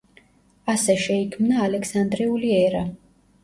[0.73, 2.87] ასე შეიქმნა ალექსანდრიული ერა.